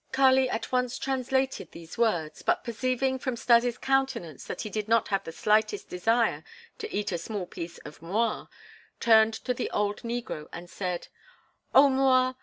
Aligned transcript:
Kali 0.11 0.49
at 0.49 0.71
once 0.71 0.97
translated 0.97 1.69
these 1.73 1.95
words, 1.95 2.41
but 2.41 2.63
perceiving 2.63 3.19
from 3.19 3.35
Stas' 3.35 3.77
countenance 3.77 4.43
that 4.45 4.61
he 4.61 4.69
did 4.71 4.87
not 4.87 5.09
have 5.09 5.23
the 5.23 5.31
slightest 5.31 5.89
desire 5.89 6.43
to 6.79 6.91
eat 6.91 7.11
a 7.11 7.19
small 7.19 7.45
piece 7.45 7.77
of 7.85 8.01
M'Rua, 8.01 8.49
turned 8.99 9.35
to 9.35 9.53
the 9.53 9.69
old 9.69 9.97
negro 10.01 10.49
and 10.51 10.71
said: 10.71 11.09
"Oh, 11.75 11.87
M'Rua! 11.87 12.35